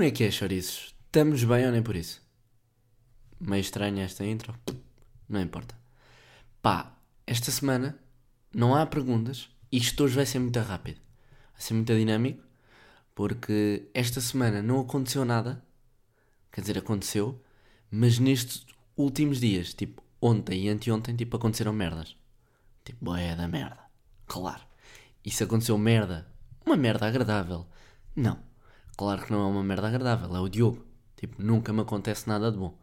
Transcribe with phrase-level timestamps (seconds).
[0.00, 0.94] Como é que é, chouriços?
[1.04, 2.26] Estamos bem ou nem por isso?
[3.38, 4.54] Meio estranha esta intro?
[5.28, 5.74] Não importa.
[6.62, 6.96] Pá,
[7.26, 7.98] esta semana
[8.50, 9.50] não há perguntas.
[9.70, 11.02] Isto hoje vai ser muito rápido.
[11.52, 12.42] Vai ser muito dinâmico.
[13.14, 15.62] Porque esta semana não aconteceu nada.
[16.50, 17.38] Quer dizer, aconteceu.
[17.90, 18.64] Mas nestes
[18.96, 22.16] últimos dias, tipo ontem e anteontem, tipo, aconteceram merdas.
[22.86, 23.80] Tipo, boé da merda.
[24.24, 24.62] Claro.
[25.22, 26.26] E se aconteceu merda,
[26.64, 27.66] uma merda agradável.
[28.16, 28.48] Não.
[29.00, 30.84] Claro que não é uma merda agradável, é o Diogo.
[31.16, 32.78] Tipo, nunca me acontece nada de bom.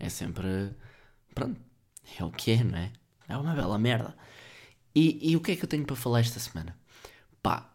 [0.00, 0.74] É sempre.
[1.32, 1.60] Pronto.
[2.18, 2.92] É o que é, não é?
[3.28, 4.16] É uma bela merda.
[4.92, 6.76] E, e o que é que eu tenho para falar esta semana?
[7.40, 7.72] Pá,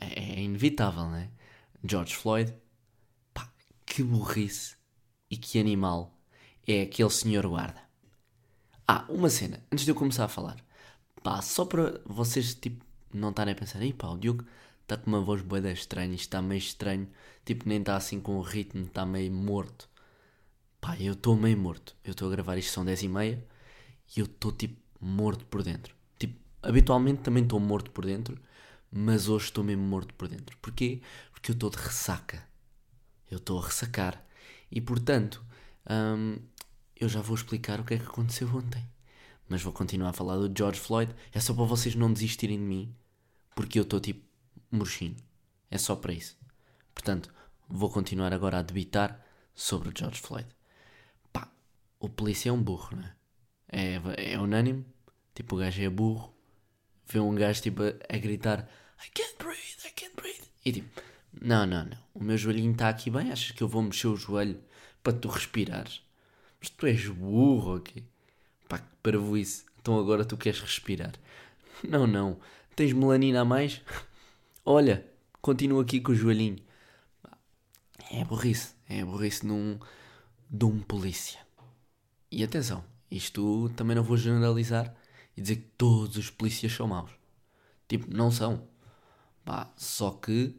[0.00, 1.28] é, é inevitável, não é?
[1.84, 2.54] George Floyd,
[3.34, 3.52] pá,
[3.84, 4.74] que burrice
[5.30, 6.18] e que animal
[6.66, 7.82] é aquele senhor guarda.
[8.88, 10.56] Ah, uma cena, antes de eu começar a falar.
[11.22, 14.46] Pá, só para vocês, tipo, não estarem a pensar, ei pá, o Diogo
[14.92, 17.08] está com uma voz boeda estranha, isto está meio estranho,
[17.44, 19.88] tipo, nem está assim com o ritmo, está meio morto.
[20.80, 21.96] Pá, eu estou meio morto.
[22.04, 23.46] Eu estou a gravar isto, são 10 e meia,
[24.16, 25.94] e eu estou, tipo, morto por dentro.
[26.18, 28.38] Tipo, habitualmente também estou morto por dentro,
[28.90, 30.56] mas hoje estou mesmo morto por dentro.
[30.58, 31.00] Porquê?
[31.32, 32.46] Porque eu estou de ressaca.
[33.30, 34.22] Eu estou a ressacar.
[34.70, 35.42] E, portanto,
[35.90, 36.38] hum,
[36.96, 38.86] eu já vou explicar o que é que aconteceu ontem.
[39.48, 41.14] Mas vou continuar a falar do George Floyd.
[41.32, 42.94] É só para vocês não desistirem de mim,
[43.54, 44.31] porque eu estou tipo
[44.76, 45.16] murchinho.
[45.70, 46.36] É só para isso.
[46.94, 47.32] Portanto,
[47.68, 50.48] vou continuar agora a debitar sobre o George Floyd.
[51.32, 51.50] Pá,
[51.98, 53.14] o polícia é um burro, não é?
[53.68, 54.84] É, é unânime.
[55.34, 56.34] Tipo, o gajo é burro.
[57.06, 58.68] Vê um gajo tipo a, gritar
[59.04, 60.44] I can't breathe, I can't breathe.
[60.64, 61.02] E tipo,
[61.40, 61.98] não, não, não.
[62.14, 63.32] O meu joelhinho está aqui bem.
[63.32, 64.62] Achas que eu vou mexer o joelho
[65.02, 66.02] para tu respirares?
[66.60, 68.04] Mas tu és burro, ok?
[68.68, 69.64] Pá, que parvoíce.
[69.80, 71.12] Então agora tu queres respirar.
[71.82, 72.38] Não, não.
[72.76, 73.80] Tens melanina a mais?
[74.64, 75.04] Olha,
[75.40, 76.58] continua aqui com o joelhinho.
[78.10, 78.74] É burrice.
[78.88, 79.78] É burrice num,
[80.48, 81.40] de um polícia.
[82.30, 84.94] E atenção, isto também não vou generalizar
[85.36, 87.10] e dizer que todos os polícias são maus.
[87.88, 88.68] Tipo, não são.
[89.44, 90.54] Pá, só que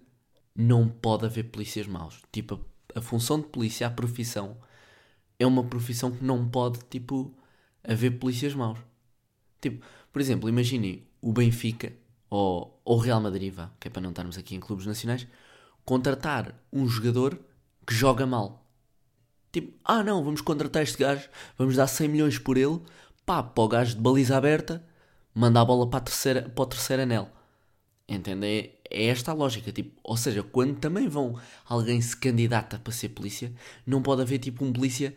[0.56, 2.22] não pode haver polícias maus.
[2.32, 2.60] Tipo,
[2.96, 4.58] a, a função de polícia, a profissão,
[5.40, 7.34] é uma profissão que não pode, tipo,
[7.84, 8.80] haver polícias maus.
[9.62, 11.94] Tipo, por exemplo, imaginem o Benfica
[12.36, 15.28] ou o Real Madrid, vá, que é para não estarmos aqui em clubes nacionais,
[15.86, 17.40] contratar um jogador
[17.86, 18.66] que joga mal.
[19.52, 22.82] Tipo, ah não, vamos contratar este gajo, vamos dar 100 milhões por ele,
[23.24, 24.84] pá, para o gajo de baliza aberta,
[25.32, 27.30] mandar a bola para, a terceira, para o terceiro anel.
[28.10, 28.74] Entendem?
[28.90, 29.72] É esta a lógica.
[29.72, 33.54] Tipo, ou seja, quando também vão alguém se candidata para ser polícia,
[33.86, 35.16] não pode haver tipo um polícia.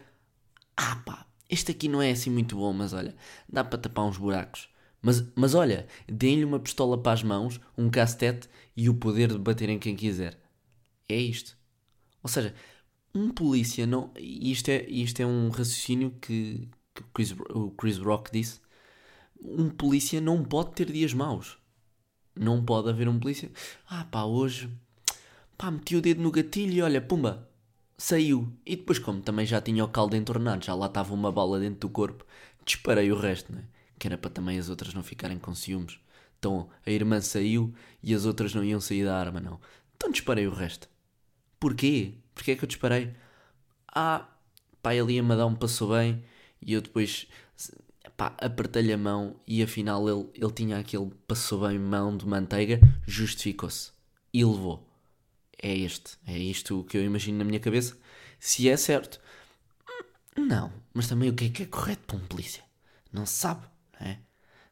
[0.77, 3.17] Ah pá, este aqui não é assim muito bom, mas olha,
[3.49, 4.69] dá para tapar uns buracos.
[5.07, 9.39] Mas, mas olha, deem-lhe uma pistola para as mãos, um castete e o poder de
[9.39, 10.37] bater em quem quiser.
[11.09, 11.57] É isto.
[12.25, 12.53] Ou seja,
[13.15, 14.11] um polícia não.
[14.19, 18.61] Isto é, isto é um raciocínio que, que Chris, o Chris Rock disse.
[19.41, 21.57] Um polícia não pode ter dias maus.
[22.35, 23.49] Não pode haver um polícia.
[23.89, 24.69] Ah pá, hoje.
[25.57, 27.49] Pá, meti o dedo no gatilho e olha, pumba,
[27.97, 28.53] saiu.
[28.67, 31.89] E depois, como também já tinha o caldo entornado, já lá estava uma bala dentro
[31.89, 32.27] do corpo,
[32.65, 33.63] disparei o resto, né?
[33.99, 35.99] Que era para também as outras não ficarem com ciúmes.
[36.39, 39.61] Então a irmã saiu e as outras não iam sair da arma, não.
[39.97, 40.89] Então disparei o resto.
[41.59, 42.15] Porquê?
[42.35, 43.15] Porquê é que eu disparei?
[43.95, 44.29] Ah,
[44.83, 46.23] pá, ele ia-me dar um passo bem
[46.61, 47.27] e eu depois
[48.17, 52.81] pá, apertei-lhe a mão e afinal ele, ele tinha aquele passou bem mão de manteiga,
[53.07, 53.93] justificou-se
[54.33, 54.87] e levou.
[55.61, 57.97] É este, é isto que eu imagino na minha cabeça.
[58.39, 59.21] Se é certo,
[60.37, 62.63] não, mas também o que é que é correto para um polícia?
[63.13, 63.67] Não se sabe,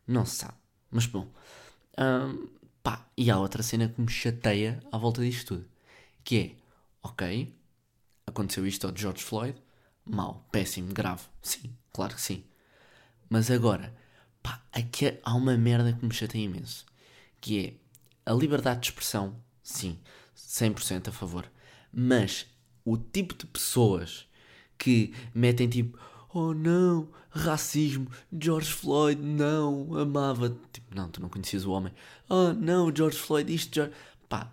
[0.06, 0.54] não se sabe.
[0.90, 1.28] Mas bom,
[1.98, 2.48] hum,
[2.82, 5.68] pá, e há outra cena que me chateia à volta disto tudo,
[6.22, 6.54] que é,
[7.02, 7.54] ok,
[8.26, 9.60] aconteceu isto ao George Floyd,
[10.04, 12.44] mau, péssimo, grave, sim, claro que sim.
[13.28, 13.94] Mas agora,
[14.42, 16.86] pá, aqui há uma merda que me chateia imenso,
[17.40, 17.66] que
[18.26, 19.98] é a liberdade de expressão, sim,
[20.36, 21.50] 100% a favor,
[21.92, 22.46] mas
[22.84, 24.26] o tipo de pessoas
[24.78, 25.98] que metem tipo,
[26.34, 28.08] oh não, racismo,
[28.38, 31.92] George Floyd, não, amava, tipo, não, tu não conhecias o homem,
[32.28, 33.92] oh não, George Floyd, isto, George...
[34.28, 34.52] pá,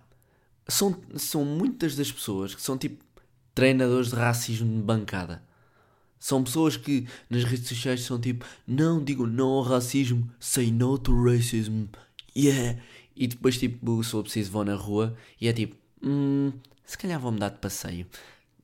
[0.68, 3.04] são, são muitas das pessoas que são tipo
[3.54, 5.42] treinadores de racismo de bancada.
[6.18, 10.96] São pessoas que nas redes sociais são tipo, não digo não ao racismo, say no
[10.96, 11.86] to racism,
[12.36, 12.80] yeah.
[13.16, 16.52] E depois, tipo, se eu preciso, vou na rua e é tipo, hum,
[16.84, 18.06] se calhar vou mudar de passeio.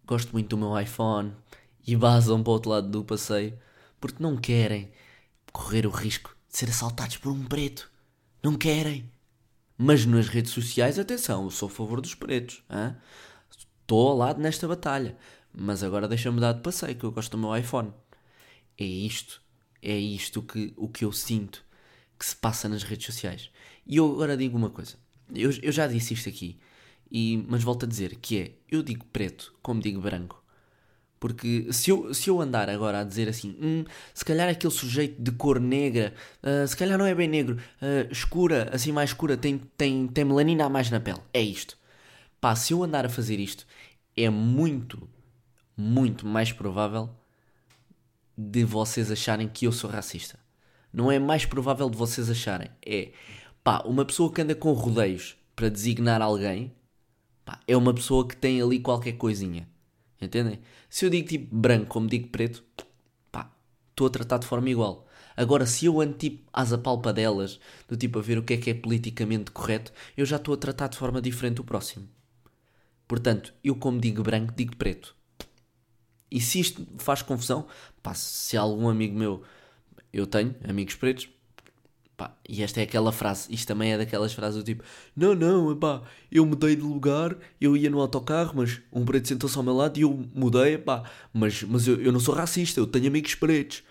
[0.06, 1.32] Gosto muito do meu iPhone
[1.88, 3.58] e basam para o outro lado do passeio
[3.98, 4.92] porque não querem
[5.50, 7.90] correr o risco de ser assaltados por um preto.
[8.42, 9.10] Não querem.
[9.78, 12.62] Mas nas redes sociais, atenção, eu sou a favor dos pretos.
[13.56, 15.16] Estou ao lado nesta batalha,
[15.50, 17.90] mas agora deixa-me dar de passeio, que eu gosto do meu iPhone.
[18.76, 19.40] É isto,
[19.80, 21.64] é isto que, o que eu sinto
[22.18, 23.50] que se passa nas redes sociais.
[23.86, 24.96] E eu agora digo uma coisa,
[25.34, 26.60] eu, eu já disse isto aqui,
[27.10, 30.44] e, mas volto a dizer, que é, eu digo preto como digo branco.
[31.20, 33.84] Porque se eu, se eu andar agora a dizer assim, hum,
[34.14, 38.12] se calhar aquele sujeito de cor negra, uh, se calhar não é bem negro, uh,
[38.12, 41.20] escura, assim mais escura, tem, tem, tem melanina a mais na pele.
[41.32, 41.76] É isto.
[42.40, 43.66] Pá, se eu andar a fazer isto,
[44.16, 45.08] é muito,
[45.76, 47.10] muito mais provável
[48.36, 50.38] de vocês acharem que eu sou racista.
[50.92, 52.70] Não é mais provável de vocês acharem.
[52.86, 53.10] É,
[53.64, 56.72] pá, uma pessoa que anda com rodeios para designar alguém,
[57.44, 59.68] pá, é uma pessoa que tem ali qualquer coisinha.
[60.20, 60.60] Entendem?
[60.90, 62.64] Se eu digo tipo branco como digo preto,
[63.30, 63.50] pá,
[63.90, 65.06] estou a tratar de forma igual.
[65.36, 68.70] Agora, se eu ando tipo às apalpadelas, do tipo a ver o que é que
[68.70, 72.08] é politicamente correto, eu já estou a tratar de forma diferente o próximo.
[73.06, 75.14] Portanto, eu como digo branco, digo preto.
[76.30, 77.66] E se isto faz confusão,
[78.02, 79.42] pá, se algum amigo meu,
[80.12, 81.28] eu tenho amigos pretos,
[82.18, 84.82] Pá, e esta é aquela frase, isto também é daquelas frases do tipo:
[85.14, 85.78] Não, não,
[86.32, 89.96] eu mudei de lugar, eu ia no autocarro, mas um preto sentou-se ao meu lado
[89.96, 90.82] e eu mudei,
[91.32, 93.84] mas, mas eu, eu não sou racista, eu tenho amigos pretos.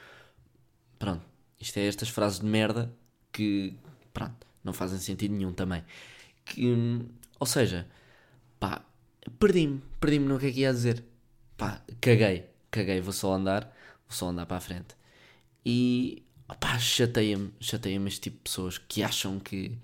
[0.99, 1.23] Pronto,
[1.57, 2.93] isto é estas frases de merda
[3.31, 3.73] que,
[4.13, 5.85] pronto, não fazem sentido nenhum também.
[6.43, 7.01] Que,
[7.39, 7.87] ou seja,
[8.59, 8.83] pá,
[9.39, 11.01] perdi-me, perdi-me no que é que ia dizer.
[11.55, 13.63] Pá, caguei, caguei, vou só andar,
[14.05, 14.97] vou só andar para a frente.
[15.65, 19.77] E Pá, chateia-me, chateia-me este tipo de pessoas que acham que,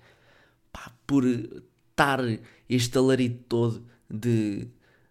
[0.72, 2.20] pá, por estar
[2.68, 4.66] este alarido todo de,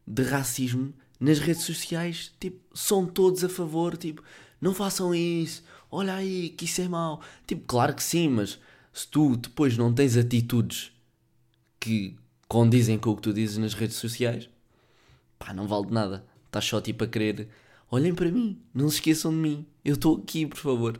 [0.05, 4.23] de racismo nas redes sociais, tipo, são todos a favor, tipo,
[4.59, 7.21] não façam isso, olha aí, que isso é mau.
[7.45, 8.59] Tipo, claro que sim, mas
[8.91, 10.91] se tu depois não tens atitudes
[11.79, 12.15] que
[12.47, 14.49] condizem com o que tu dizes nas redes sociais,
[15.39, 16.25] pá, não vale de nada.
[16.45, 17.49] Estás só tipo a querer,
[17.89, 20.99] olhem para mim, não se esqueçam de mim, eu estou aqui, por favor.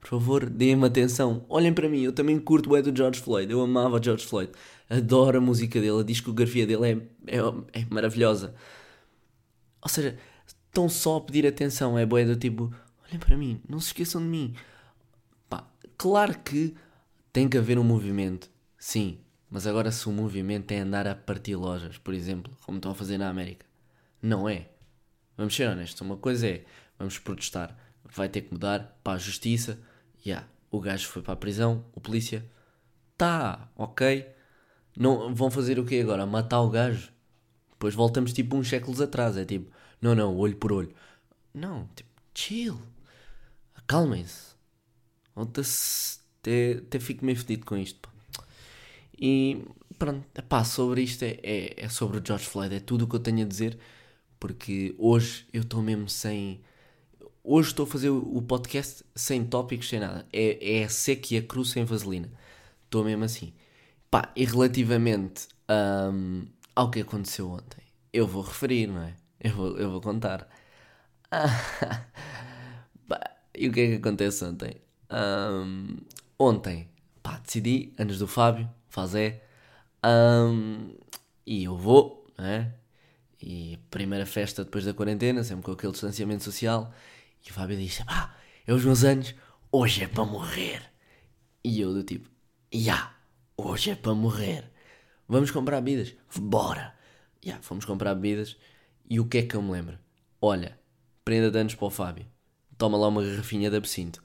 [0.00, 1.44] Por favor, deem-me atenção.
[1.48, 3.52] Olhem para mim, eu também curto o do George Floyd.
[3.52, 4.50] Eu amava George Floyd.
[4.88, 8.54] Adoro a música dele, a discografia dele é, é, é maravilhosa.
[9.82, 11.98] Ou seja, estão só a pedir atenção.
[11.98, 12.74] É boé do tipo,
[13.06, 14.54] olhem para mim, não se esqueçam de mim.
[15.48, 15.68] Pá,
[15.98, 16.74] claro que
[17.32, 19.18] tem que haver um movimento, sim.
[19.50, 22.94] Mas agora se o movimento é andar a partir lojas, por exemplo, como estão a
[22.94, 23.66] fazer na América,
[24.22, 24.68] não é.
[25.36, 26.00] Vamos ser honestos.
[26.00, 26.64] Uma coisa é,
[26.98, 27.76] vamos protestar.
[28.04, 29.78] Vai ter que mudar para a justiça
[30.24, 32.44] yeah, o gajo foi para a prisão, o polícia,
[33.16, 34.26] tá, ok.
[34.96, 36.26] Não, vão fazer o quê agora?
[36.26, 37.12] Matar o gajo?
[37.72, 39.70] Depois voltamos tipo uns séculos atrás, é tipo,
[40.00, 40.94] não, não, olho por olho.
[41.54, 42.80] Não, tipo, chill.
[43.74, 44.54] Acalmem-se.
[45.36, 48.00] Até, até fico meio fedido com isto.
[48.00, 48.10] Pá.
[49.20, 49.62] E
[49.98, 53.16] pronto, pá, sobre isto é, é, é sobre o George Floyd, é tudo o que
[53.16, 53.78] eu tenho a dizer,
[54.38, 56.62] porque hoje eu estou mesmo sem
[57.52, 60.24] Hoje estou a fazer o podcast sem tópicos, sem nada.
[60.32, 62.30] É, é seca e a cruz sem vaselina.
[62.84, 63.52] Estou mesmo assim.
[64.08, 67.82] Pá, e relativamente um, ao que aconteceu ontem,
[68.12, 69.16] eu vou referir, não é?
[69.40, 70.48] Eu vou, eu vou contar.
[73.58, 74.76] e o que é que acontece ontem?
[75.10, 75.96] Um,
[76.38, 76.88] ontem,
[77.20, 79.42] pá, decidi, antes do Fábio, fazer.
[80.06, 80.94] Um,
[81.44, 82.72] e eu vou, não é?
[83.42, 86.94] E primeira festa depois da quarentena, sempre com aquele distanciamento social.
[87.46, 89.34] E o Fábio disse: pá, é os meus anos,
[89.70, 90.82] hoje é para morrer.
[91.62, 92.30] E eu do tipo:
[92.72, 93.16] já, yeah,
[93.56, 94.70] hoje é para morrer.
[95.28, 96.14] Vamos comprar bebidas?
[96.36, 96.94] Bora!
[97.42, 98.56] Já, yeah, fomos comprar bebidas.
[99.08, 99.98] E o que é que eu me lembro?
[100.40, 100.78] Olha,
[101.24, 102.26] prenda de anos para o Fábio.
[102.76, 104.22] Toma lá uma garrafinha de absinto.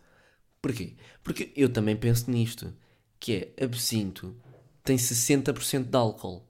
[0.62, 0.96] Porquê?
[1.24, 2.74] Porque eu também penso nisto.
[3.20, 4.36] Que é, absinto
[4.84, 6.48] tem 60% de álcool.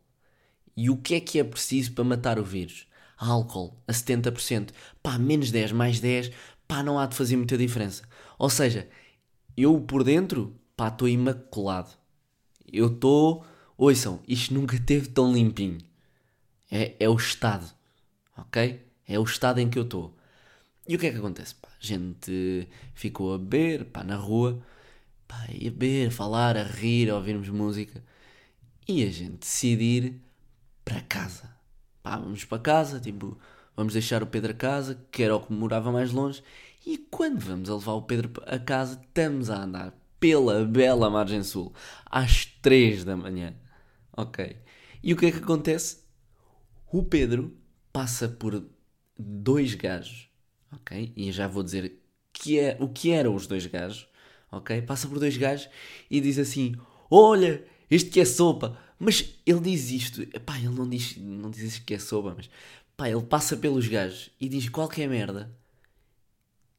[0.76, 2.88] E o que é que é preciso para matar o vírus?
[3.18, 4.72] Álcool a 70%.
[5.02, 6.32] Pá, menos 10, mais 10,
[6.68, 8.04] pá, não há de fazer muita diferença.
[8.38, 8.90] Ou seja,
[9.56, 11.92] eu por dentro, pá, estou imaculado.
[12.72, 13.46] Eu estou.
[13.78, 15.80] Ouçam, isto nunca teve tão limpinho.
[16.72, 17.66] É, é o estado,
[18.38, 18.86] ok?
[19.08, 20.16] É o estado em que eu estou.
[20.88, 21.56] E o que é que acontece?
[21.56, 24.62] Pá, a gente ficou a beber, pá, na rua,
[25.28, 28.04] pá, a beber, a falar, a rir, a ouvirmos música.
[28.88, 30.22] E a gente decidir
[30.84, 31.56] para casa.
[32.04, 33.38] Pá, vamos para casa, tipo,
[33.75, 36.44] vamos deixar o Pedro a casa, que era o que morava mais longe,
[36.86, 41.44] e quando vamos a levar o Pedro a casa, estamos a andar pela bela margem
[41.44, 41.74] sul,
[42.05, 43.55] às 3 da manhã.
[44.15, 44.58] Ok.
[45.03, 46.03] E o que é que acontece?
[46.91, 47.55] O Pedro
[47.91, 48.65] passa por
[49.17, 50.29] dois gajos,
[50.72, 51.13] ok?
[51.15, 52.01] E já vou dizer
[52.32, 54.08] que é, o que eram os dois gajos,
[54.51, 54.82] ok?
[54.82, 55.70] Passa por dois gajos
[56.10, 56.75] e diz assim:
[57.10, 61.63] Olha, este que é sopa, Mas ele diz isto, pá, ele não diz, não diz
[61.63, 62.50] isto que é soba, mas
[62.96, 65.56] pá, ele passa pelos gajos e diz qualquer merda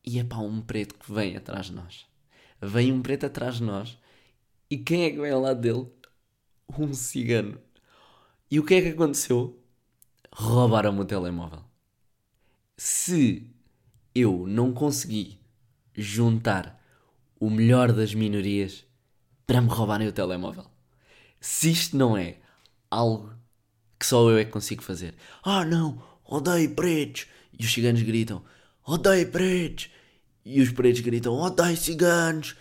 [0.05, 2.07] e é pá, um preto que vem atrás de nós.
[2.61, 3.99] Vem um preto atrás de nós
[4.71, 5.87] e quem é que vem ao lado dele?
[6.79, 7.61] Um cigano.
[8.51, 9.61] E o que é que aconteceu?
[10.33, 11.65] Roubaram-me o telemóvel.
[12.77, 13.51] Se
[14.15, 15.39] eu não consegui
[15.95, 16.83] juntar
[17.39, 18.85] o melhor das minorias
[19.47, 20.67] para me roubarem o telemóvel.
[21.41, 22.39] Se isto não é
[22.91, 23.36] algo
[23.99, 25.15] que só eu é que consigo fazer.
[25.43, 27.27] Ah não, odeio pretos.
[27.59, 28.43] E os ciganos gritam,
[28.85, 29.91] odeio pretos.
[30.45, 32.57] E os pretos gritam, odeio ciganos.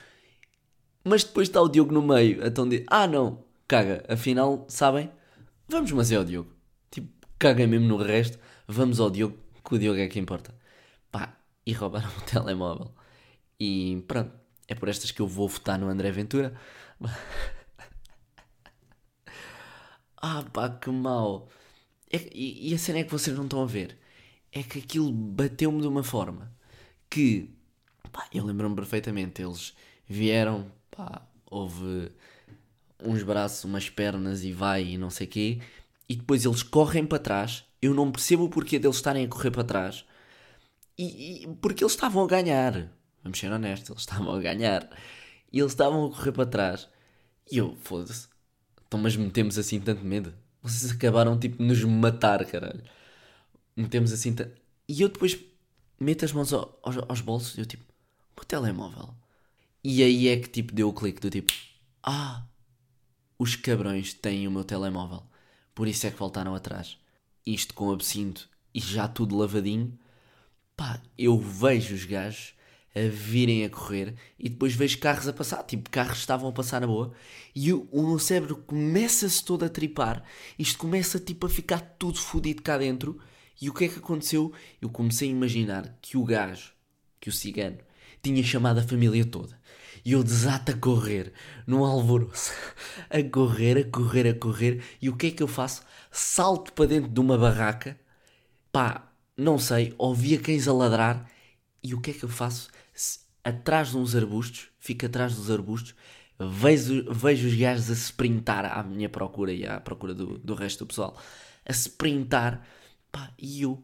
[1.03, 5.11] Mas depois está o Diogo no meio, então diz, ah não, caga, afinal, sabem?
[5.67, 6.51] Vamos mas é ao Diogo.
[6.89, 10.55] Tipo, caga mesmo no resto, vamos ao Diogo, que o Diogo é que importa.
[11.11, 12.91] Pá, e roubaram o telemóvel.
[13.59, 14.31] E pronto,
[14.67, 16.53] é por estas que eu vou votar no André Ventura.
[20.17, 21.49] ah pá, que mal.
[22.11, 23.97] É, e, e a cena é que vocês não estão a ver.
[24.51, 26.51] É que aquilo bateu-me de uma forma
[27.09, 27.49] que,
[28.11, 29.41] pá, eu lembro-me perfeitamente.
[29.41, 29.75] Eles
[30.07, 32.11] vieram, pá, houve
[33.03, 35.59] uns braços, umas pernas e vai e não sei quê.
[36.07, 37.65] E depois eles correm para trás.
[37.81, 40.05] Eu não percebo o porquê deles estarem a correr para trás.
[40.97, 42.91] E, e porque eles estavam a ganhar.
[43.23, 44.89] Vamos ser honestos, eles estavam a ganhar.
[45.51, 46.89] E eles estavam a correr para trás.
[47.51, 48.27] E eu, foda-se.
[48.95, 50.33] Então, mas metemos assim tanto medo.
[50.61, 52.81] Vocês acabaram tipo nos matar, caralho.
[53.75, 54.55] Metemos assim tanto.
[54.87, 55.37] E eu depois
[55.99, 57.83] meto as mãos aos, aos bolsos e eu tipo,
[58.39, 59.13] o telemóvel.
[59.83, 61.51] E aí é que tipo deu o clique do tipo,
[62.01, 62.45] ah,
[63.37, 65.23] os cabrões têm o meu telemóvel.
[65.73, 66.97] Por isso é que voltaram atrás.
[67.45, 69.99] Isto com absinto e já tudo lavadinho.
[70.77, 72.53] Pá, eu vejo os gajos
[72.95, 76.79] a virem a correr e depois vejo carros a passar, tipo, carros estavam a passar
[76.79, 77.11] na boa
[77.53, 80.23] e o, o meu cérebro começa-se todo a tripar,
[80.57, 83.19] isto começa tipo a ficar tudo fodido cá dentro
[83.61, 84.53] e o que é que aconteceu?
[84.81, 86.71] Eu comecei a imaginar que o gajo,
[87.19, 87.77] que o cigano,
[88.23, 89.59] tinha chamado a família toda
[90.03, 91.33] e eu desato a correr
[91.67, 92.53] num alvoroço,
[93.09, 95.83] a correr, a correr, a correr e o que é que eu faço?
[96.11, 97.99] Salto para dentro de uma barraca,
[98.71, 101.29] pá, não sei, ouvia cães a ladrar
[101.85, 102.69] e o que é que eu faço?
[103.45, 105.93] atrás de uns arbustos, fico atrás dos arbustos,
[106.39, 110.79] vejo, vejo os gajos a sprintar à minha procura e à procura do, do resto
[110.79, 111.15] do pessoal,
[111.63, 112.65] a sprintar,
[113.11, 113.83] pá, e eu,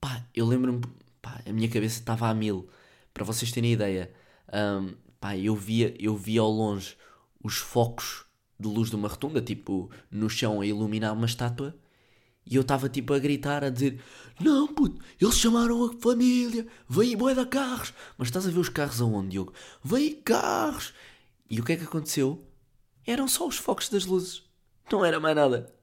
[0.00, 0.80] pá, eu lembro-me,
[1.20, 2.68] pá, a minha cabeça estava a mil,
[3.12, 4.12] para vocês terem ideia,
[4.52, 6.96] um, pá, eu via, eu via ao longe
[7.42, 8.24] os focos
[8.58, 11.76] de luz de uma rotunda, tipo, no chão a iluminar uma estátua,
[12.46, 14.00] e eu estava tipo a gritar, a dizer:
[14.40, 17.92] Não, puto, eles chamaram a família, veio bué da carros.
[18.16, 19.52] Mas estás a ver os carros aonde, Diogo?
[19.82, 20.94] Veio carros.
[21.50, 22.46] E o que é que aconteceu?
[23.04, 24.44] Eram só os focos das luzes.
[24.90, 25.74] Não era mais nada.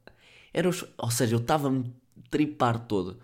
[0.53, 0.85] Era os...
[0.97, 1.93] Ou seja, eu estava-me
[2.29, 3.19] tripar todo.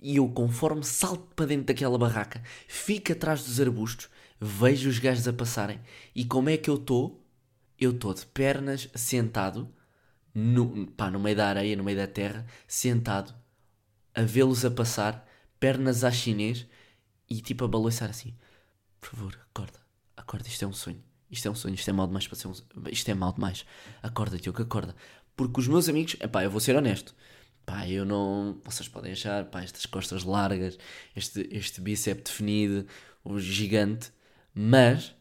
[0.00, 4.08] E eu, conforme salto para dentro daquela barraca, fico atrás dos arbustos,
[4.40, 5.80] vejo os gajos a passarem.
[6.14, 7.22] E como é que eu estou?
[7.78, 9.68] Eu estou de pernas sentado
[10.34, 13.34] no, pá, no meio da areia, no meio da terra, sentado,
[14.14, 15.26] a vê-los a passar,
[15.60, 16.66] pernas à chinês
[17.28, 18.34] e tipo a balançar assim:
[19.00, 19.78] Por favor, acorda,
[20.16, 22.48] acorda, isto é um sonho, isto é um sonho, isto é mal demais para ser
[22.48, 22.54] um
[22.90, 23.64] isto é mal demais,
[24.02, 24.94] acorda, Diogo, acorda.
[25.36, 27.14] Porque os meus amigos, pá, eu vou ser honesto,
[27.64, 28.60] pá, eu não.
[28.64, 30.78] Vocês podem achar, pá, estas costas largas,
[31.16, 32.86] este, este bíceps definido,
[33.24, 34.12] o gigante,
[34.54, 35.14] mas,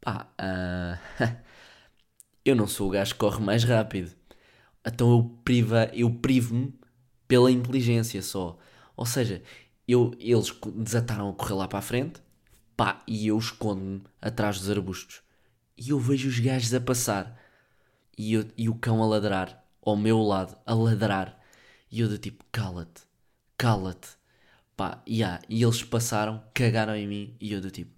[0.00, 1.36] pá, uh,
[2.44, 4.14] eu não sou o gajo que corre mais rápido
[4.86, 6.74] então eu, priva, eu privo-me
[7.26, 8.58] pela inteligência só.
[8.96, 9.42] Ou seja,
[9.88, 12.20] eu, eles desataram a correr lá para a frente,
[12.76, 15.22] pá, e eu escondo-me atrás dos arbustos.
[15.76, 17.40] E eu vejo os gajos a passar.
[18.16, 21.38] E, eu, e o cão a ladrar, ao meu lado, a ladrar.
[21.90, 23.02] E eu do tipo, cala-te,
[23.56, 24.08] cala-te.
[24.76, 27.36] Pá, yeah, e eles passaram, cagaram em mim.
[27.40, 27.92] E eu do tipo,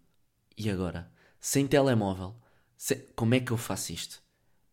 [0.56, 1.10] e agora?
[1.40, 2.34] Sem telemóvel,
[2.76, 4.22] sem, como é que eu faço isto?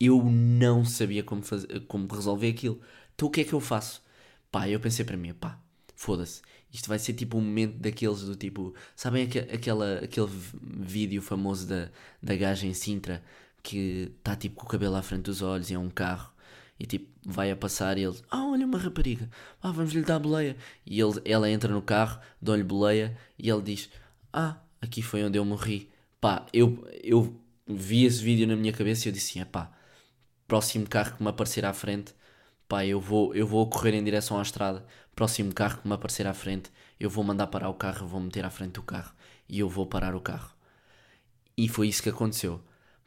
[0.06, 2.80] Eu não sabia como, fazer, como resolver aquilo.
[3.16, 4.04] Então o que é que eu faço?
[4.52, 5.60] Pá, eu pensei para mim, pá,
[5.96, 6.42] foda-se.
[6.72, 8.74] Isto vai ser tipo um momento daqueles do tipo.
[8.96, 10.30] Sabem aquela, aquele
[10.62, 11.90] vídeo famoso da,
[12.22, 13.24] da gaja em Sintra
[13.62, 16.34] que está tipo com o cabelo à frente dos olhos e é um carro
[16.80, 19.30] e tipo vai a passar e ele, ah, olha uma rapariga,
[19.62, 20.58] ah, vamos lhe dar boleia.
[20.86, 23.90] E ele, ela entra no carro, dá-lhe boleia e ele diz,
[24.34, 25.90] ah, aqui foi onde eu morri.
[26.20, 29.72] Pá, eu, eu vi esse vídeo na minha cabeça e eu disse, é pá
[30.54, 32.14] próximo carro que me aparecer à frente,
[32.68, 36.28] pá, eu vou, eu vou correr em direção à estrada, próximo carro que me aparecer
[36.28, 39.16] à frente, eu vou mandar parar o carro, vou meter à frente do carro
[39.50, 40.54] e eu vou parar o carro.
[41.58, 42.62] E foi isso que aconteceu.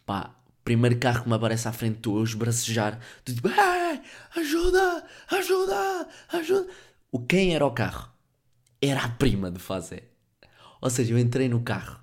[0.04, 0.34] Pá,
[0.64, 4.00] Primeiro carro que me aparece à frente, estou a esbracejar, tu tipo, "Ei,
[4.34, 6.68] ajuda, ajuda, ajuda.
[7.12, 8.10] O quem era o carro?
[8.82, 10.02] Era a prima de Fazé.
[10.80, 12.00] Ou seja, eu entrei no carro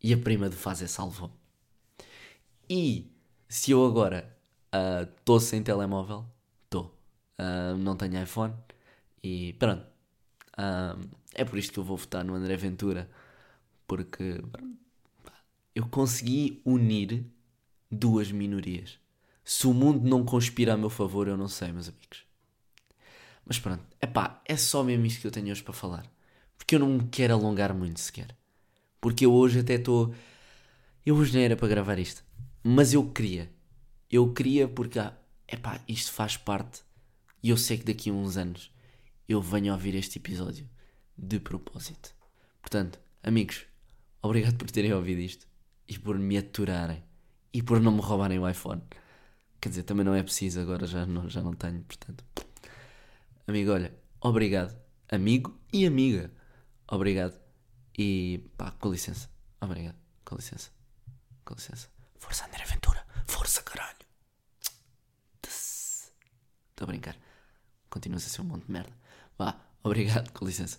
[0.00, 1.32] e a prima de Fazé salvou.
[2.70, 3.10] E
[3.48, 4.37] se eu agora
[4.72, 6.24] estou sem telemóvel,
[6.64, 6.94] estou.
[7.78, 8.54] não tenho iPhone
[9.22, 9.86] e pronto.
[10.56, 10.96] Ah,
[11.34, 13.08] é por isto que eu vou votar no André Ventura.
[13.86, 14.42] Porque
[15.74, 17.24] eu consegui unir
[17.90, 18.98] duas minorias.
[19.44, 22.26] Se o mundo não conspira a meu favor, eu não sei, meus amigos.
[23.46, 26.04] Mas pronto, epá, é só mesmo isto que eu tenho hoje para falar.
[26.58, 28.36] Porque eu não me quero alongar muito sequer.
[29.00, 30.14] Porque eu hoje até estou.
[31.06, 32.22] Eu hoje nem era para gravar isto.
[32.62, 33.50] Mas eu queria.
[34.10, 36.82] Eu queria porque, ah, epá, isto faz parte.
[37.42, 38.72] E eu sei que daqui a uns anos
[39.28, 40.68] eu venho a ouvir este episódio
[41.16, 42.14] de propósito.
[42.60, 43.66] Portanto, amigos,
[44.22, 45.46] obrigado por terem ouvido isto
[45.86, 47.02] e por me aturarem
[47.52, 48.82] e por não me roubarem o iPhone.
[49.60, 52.24] Quer dizer, também não é preciso, agora já não, já não tenho, portanto.
[53.46, 54.76] Amigo, olha, obrigado.
[55.10, 56.30] Amigo e amiga.
[56.86, 57.38] Obrigado.
[57.96, 59.28] E pá, com licença.
[59.60, 59.96] Obrigado.
[60.24, 60.70] Com licença.
[61.44, 61.88] Com licença.
[62.18, 63.04] Força André Aventura.
[63.26, 63.97] Força caralho.
[66.78, 67.16] Estou a brincar.
[67.90, 68.92] Continuas a ser um monte de merda.
[69.36, 70.78] Vá, obrigado, com licença.